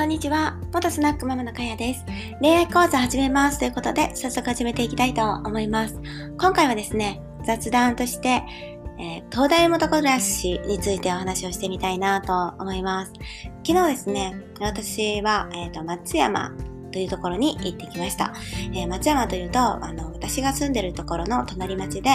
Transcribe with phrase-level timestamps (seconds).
[0.00, 0.56] こんにちは。
[0.72, 2.06] 元スナックママのかやです。
[2.40, 6.00] 恋愛講座始めますということで、早速始めていきたいと思います。
[6.38, 8.42] 今回はですね、雑談として、
[8.98, 13.12] えー、東大元暮らしについてお話をしてみたいなと思います。
[13.62, 16.50] 昨日ですね、私は、えーと、松山
[16.92, 18.32] というところに行ってきました。
[18.72, 22.08] えー、松山というと、あの、私が住んでるところの隣町で、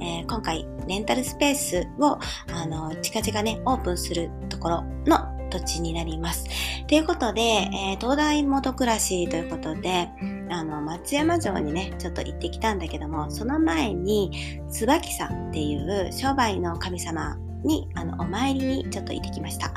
[0.00, 2.20] えー、今回レンタルスペースを、
[2.54, 6.46] あの、近々ね、オープンするところの土地になります。
[6.86, 10.08] ということで、えー、東大元暮らしということで、
[10.50, 19.72] あの、松山城にね、ちょっと行ってきたんだけども、その前に、椿さんっていう商売の神様にあのお参りにちょっと行ってきました。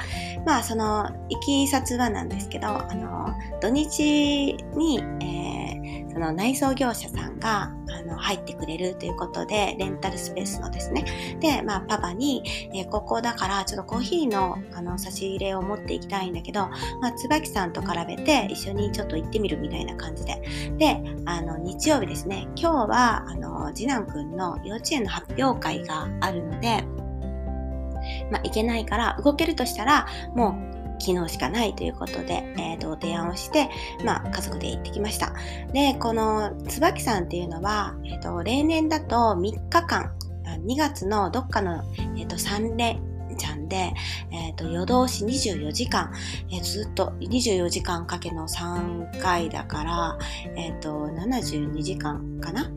[0.46, 11.06] まあその行きさつはなんですけど、あの土日に、えー、その内装業者さんがあの入ってくれるということで、レンタルスペースのですね。
[11.40, 16.62] で、まあ、パパに、えー、ここだから、ちょっとコーヒーのあの差し入れを持っていきたいんだけど、
[17.02, 20.42] まあ、椿さんと比べて一緒にちょっと行ってみるみたいな感じで。
[20.78, 26.84] で、あの、日曜日ですね、今日は、あの、次男くんの幼稚園の発表会があるので、
[28.32, 33.70] まあ、行けないから動けるとしたらもう昨日しかないということで、えー、と提案をして、
[34.04, 35.34] まあ、家族で行ってきました。
[35.74, 40.12] で、この椿さんっていうのは、えー、と例年だと3日間、
[40.66, 41.84] 2月のどっかの、
[42.18, 43.94] えー、と3連ちゃんで、
[44.32, 46.12] えー、と夜通し24時間、
[46.52, 50.18] えー、ずっと24時間かけの3回だから、
[50.56, 52.70] えー、と72時間かな？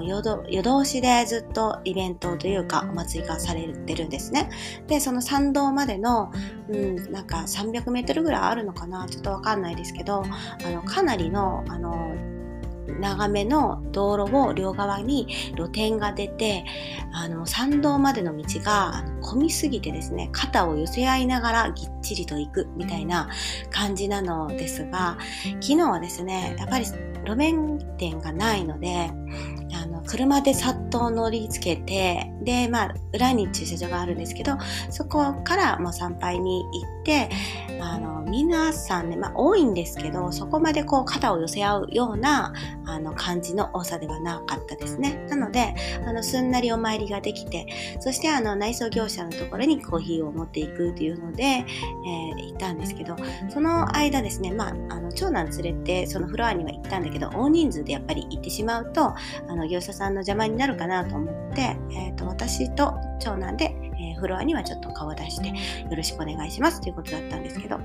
[0.00, 4.48] の、夜通しでずっとイベントというか、お祭りがされてるんですね。
[4.86, 6.32] で、その参道までの、
[6.68, 9.06] うん、なんか300メートルぐらいあるのかな？
[9.08, 10.24] ちょっとわかんないですけど、
[10.64, 12.14] あの、かなりの、あの、
[13.00, 16.64] 長めの道路を両側に露店が出て
[17.12, 23.28] あの参道までの道が混みすぎてですね肩を寄せ合いながらぎっちりと行くみたいな
[23.70, 25.16] 感じなのですが
[25.60, 26.84] 昨日はですねやっぱり
[27.24, 29.10] 路面店がないので
[30.06, 34.52] 車でさっと乗りつけてでまあ裏に駐車場があるんですけど
[34.90, 37.30] そこからもう参拝に行って
[37.80, 42.54] あの皆さんね、まあ、多いんですけどそこまでこう肩を寄せ合うような
[42.86, 45.26] あの感じの多さではなかったですね。
[45.28, 45.74] なので
[46.06, 47.66] あのすんなりお参りができて
[48.00, 53.16] そしてあの内装業者のところにコーヒーを持っていくというので、えー、行ったんですけど
[53.50, 59.14] その間ですね、まあ、あの長男連れてそのフロアには行ったんだけど大人数でやっぱり行ってしまうとあ
[59.54, 63.91] の業者さんの邪魔になるかなと思って、えーと、私と長男で、
[64.22, 65.54] フロアにはちょっと顔を出してよ
[65.94, 66.80] ろしくお願いします。
[66.80, 67.78] ということだったんですけど。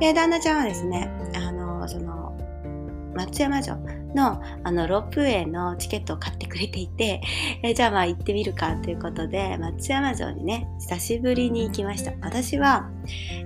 [0.00, 2.36] で旦那ちゃんはですねあのその
[3.14, 3.76] 松山城
[4.14, 7.20] のあのロープウェイのチケットを買ってくれていて、
[7.62, 12.12] えじゃあまあ行ってみるかということで松山城にね久しぶりに行きました。
[12.20, 12.90] 私は、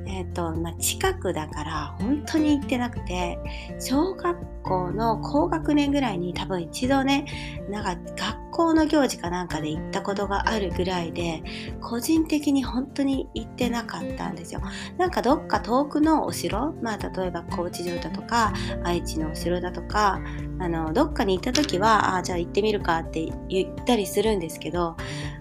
[0.06, 3.38] えーとまあ、近くだから本当に行ってなくて
[3.78, 7.26] 小学校の高学年ぐらいに多分一度ね
[7.68, 11.42] なんか学校の行事かなんかで行ったことがあるぐらいで
[11.82, 14.62] 個人的に本当に行ってなかったんですよ。
[14.96, 20.22] なんかどっか遠くのお城まあ例えば高知城だとか愛知のお城だとか
[20.58, 24.96] あのどっかに行った時はあじゃあ行ってみるかって言ったりするんですけど、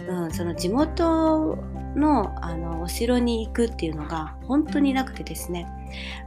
[0.10, 1.58] うん、その地元
[1.96, 5.68] のあのお城に行くっていうのが本当になくてですね、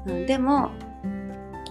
[0.07, 0.71] うん、でも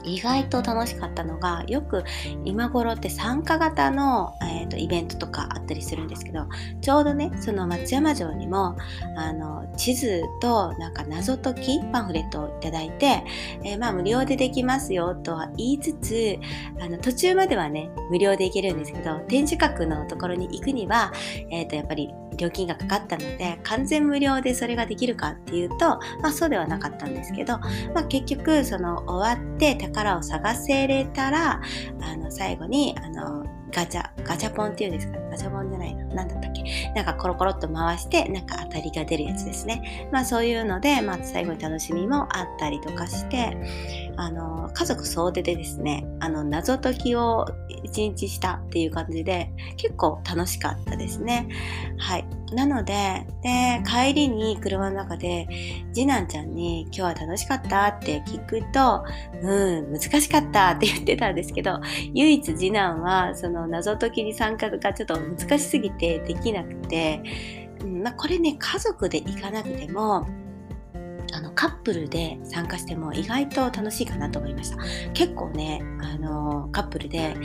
[0.08, 2.04] 意外と楽しかったのがよく
[2.46, 6.48] 今頃って参加型の、えーと、イベントとかあったりするんですけど
[6.82, 8.78] ちょうどねその松山城にも
[9.16, 13.24] あの地図となんか謎解きパンフレットをいただいて、
[13.64, 16.38] えー、まあ無料でできますよとは言いつつ
[16.80, 21.12] あの途中まではね無料で行けるんですけど展示閣のところに行くには、
[21.52, 27.58] えーとやっぱり料金がかかったので完全無料でそれができるかっていうと、まあ、そうではなかったんですけど、
[27.94, 31.62] まあ、結局その終わって宝を探せれたら
[32.02, 36.92] あの最後にあのガチャ、ガチャポンっていうんですかガチャポンじゃないの何だったっけ？
[36.96, 40.10] なんかコロコロっと回して、なんか当たりが出るやつですね。
[40.12, 43.56] まあそういうので、まあ最後に楽しみもあったりとかして、
[44.18, 47.46] あの、家族総出でですね、あの、謎解きを
[47.84, 51.48] 一日したっていう感じで、結構楽しかったですね。
[51.98, 52.26] はい。
[52.54, 55.48] なので、で、帰りに車の中で、
[55.94, 59.04] 次男ちゃんに今日は楽しかったって聞くと、
[59.42, 61.80] うん、難しかったって言ってたんですけど、
[62.14, 67.22] 唯一次男は、その謎解きに参加がちょっと難しすぎてできなくて、
[67.82, 70.28] うんまあ、これね、家族で行かなくても、
[71.34, 74.78] あのカップルで参加しても意外と楽しいかなと思いました。
[75.14, 77.36] 結構ねあのカップルで、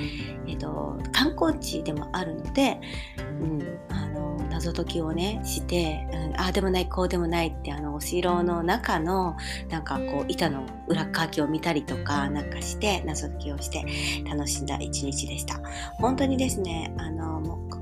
[0.47, 2.81] えっと、観光地でもあるので、
[3.41, 9.37] うん、あの謎解きをねして、うん、ああでもないこうでもないってあのお城の中の
[9.69, 13.85] なんかこう板の裏書きを見たりとかなんかして謎解きをして
[14.29, 15.61] 楽しんだ一日でした。
[15.95, 17.22] 本当にですねあの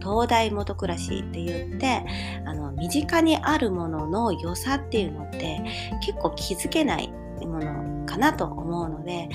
[0.01, 2.05] 東大元暮らしって言って
[2.45, 5.63] あの身近にあるものの良さっていうのって
[6.05, 7.13] 結構気づけない
[7.47, 9.29] ものかなと思うので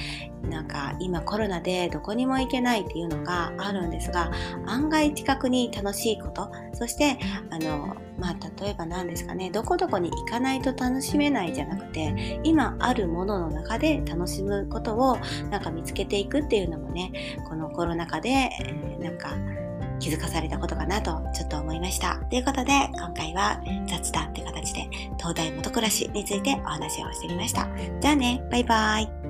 [0.43, 4.31] なんか今コロナでどこにも行けないっていうのがあるんですが
[4.65, 7.17] 案外近くに楽しいことそして
[7.49, 15.17] あのまあ例えば何ですかねどこどこに行かないと楽しめないじゃなくて今あるものの中で楽しむことを
[15.49, 17.11] なんか見つけていくっていうのもね
[17.47, 19.35] このコロナ禍で、え、なんか
[19.99, 22.19] 気づかされたことかなとちょっと思いました。
[22.29, 24.87] ということで今回は雑談って形で
[25.17, 27.67] 東大元暮らしについてお話をしてみました。
[27.99, 29.24] じゃあね、バイバーイ。